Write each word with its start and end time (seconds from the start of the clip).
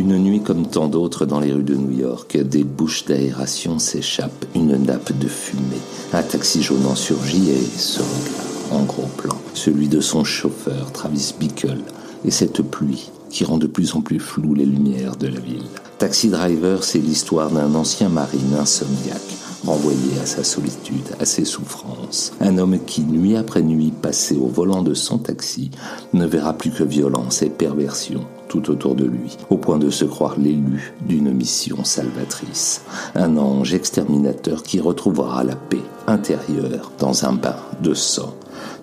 Une 0.00 0.16
nuit 0.16 0.40
comme 0.40 0.66
tant 0.66 0.88
d'autres 0.88 1.26
dans 1.26 1.40
les 1.40 1.52
rues 1.52 1.62
de 1.62 1.74
New 1.74 1.90
York, 1.90 2.38
des 2.38 2.64
bouches 2.64 3.04
d'aération 3.04 3.78
s'échappent, 3.78 4.46
une 4.54 4.74
nappe 4.82 5.12
de 5.18 5.28
fumée. 5.28 5.82
Un 6.14 6.22
taxi 6.22 6.62
jaune 6.62 6.86
en 6.86 6.94
surgit 6.94 7.50
et 7.50 7.78
se 7.78 8.00
regarde 8.00 8.80
en 8.80 8.84
gros 8.84 9.10
plan. 9.18 9.36
Celui 9.52 9.88
de 9.88 10.00
son 10.00 10.24
chauffeur, 10.24 10.90
Travis 10.92 11.34
Bickle, 11.38 11.82
et 12.24 12.30
cette 12.30 12.62
pluie 12.62 13.10
qui 13.28 13.44
rend 13.44 13.58
de 13.58 13.66
plus 13.66 13.94
en 13.94 14.00
plus 14.00 14.20
floues 14.20 14.54
les 14.54 14.64
lumières 14.64 15.16
de 15.16 15.26
la 15.26 15.38
ville. 15.38 15.68
Taxi 15.98 16.30
Driver, 16.30 16.82
c'est 16.82 16.98
l'histoire 16.98 17.50
d'un 17.50 17.74
ancien 17.74 18.08
marine 18.08 18.56
insomniaque, 18.58 19.20
renvoyé 19.66 20.18
à 20.22 20.24
sa 20.24 20.44
solitude, 20.44 21.14
à 21.20 21.26
ses 21.26 21.44
souffrances. 21.44 22.32
Un 22.40 22.56
homme 22.56 22.78
qui, 22.86 23.02
nuit 23.02 23.36
après 23.36 23.60
nuit, 23.60 23.92
passé 23.92 24.34
au 24.34 24.46
volant 24.46 24.80
de 24.80 24.94
son 24.94 25.18
taxi, 25.18 25.70
ne 26.14 26.24
verra 26.24 26.54
plus 26.54 26.70
que 26.70 26.84
violence 26.84 27.42
et 27.42 27.50
perversion 27.50 28.24
tout 28.50 28.68
autour 28.68 28.96
de 28.96 29.04
lui, 29.04 29.38
au 29.48 29.56
point 29.56 29.78
de 29.78 29.90
se 29.90 30.04
croire 30.04 30.34
l'élu 30.36 30.92
d'une 31.06 31.32
mission 31.32 31.84
salvatrice. 31.84 32.82
Un 33.14 33.36
ange 33.36 33.72
exterminateur 33.72 34.64
qui 34.64 34.80
retrouvera 34.80 35.44
la 35.44 35.54
paix 35.54 35.82
intérieure 36.08 36.90
dans 36.98 37.24
un 37.24 37.32
bain 37.32 37.56
de 37.80 37.94
sang. 37.94 38.34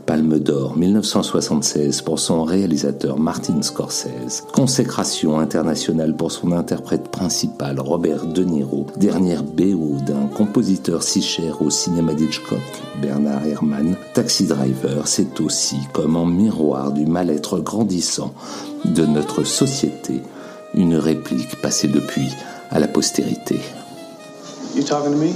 Palme 0.05 0.39
d'Or 0.39 0.77
1976 0.77 2.01
pour 2.01 2.17
son 2.17 2.45
réalisateur 2.45 3.19
Martin 3.19 3.61
Scorsese, 3.61 4.41
consécration 4.53 5.37
internationale 5.37 6.15
pour 6.15 6.31
son 6.31 6.53
interprète 6.53 7.09
principal 7.09 7.81
Robert 7.81 8.25
De 8.25 8.45
Niro, 8.45 8.87
dernière 8.95 9.43
BO 9.43 9.97
d'un 10.05 10.27
compositeur 10.27 11.03
si 11.03 11.21
cher 11.21 11.61
au 11.61 11.69
cinéma 11.69 12.13
d'Hitchcock, 12.13 12.61
Bernard 13.01 13.45
Herrmann, 13.45 13.97
Taxi 14.13 14.45
Driver, 14.45 15.05
c'est 15.05 15.41
aussi 15.41 15.75
comme 15.91 16.15
en 16.15 16.25
miroir 16.25 16.93
du 16.93 17.05
mal-être 17.05 17.59
grandissant 17.59 18.33
de 18.87 19.05
notre 19.05 19.43
société, 19.43 20.21
une 20.73 20.95
réplique 20.95 21.61
passée 21.61 21.87
depuis 21.87 22.29
à 22.71 22.79
la 22.79 22.87
postérité. 22.87 23.59
You 24.75 24.83
talking 24.83 25.11
to 25.11 25.17
me? 25.17 25.33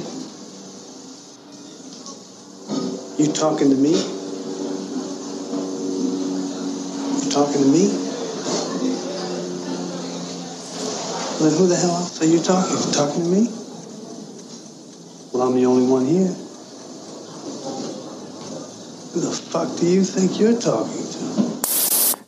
You 3.18 3.28
talking 3.34 3.70
to 3.70 3.76
me? 3.76 4.22
talking 7.32 7.64
to 7.64 7.68
me? 7.70 7.88
Then 11.40 11.58
who 11.58 11.68
the 11.68 11.78
hell 11.80 11.96
else 11.96 12.22
are 12.22 12.26
you 12.26 12.44
talking 12.44 12.76
to? 12.76 12.92
Talking 12.92 13.24
to 13.24 13.30
me? 13.30 13.48
Well, 15.32 15.48
I'm 15.48 15.56
the 15.56 15.66
only 15.66 15.88
one 15.88 16.06
here. 16.06 16.36
Who 19.14 19.22
the 19.22 19.32
fuck 19.32 19.80
do 19.80 19.88
you 19.88 20.04
think 20.04 20.40
you're 20.40 20.60
talking 20.60 21.08
to? 21.08 21.51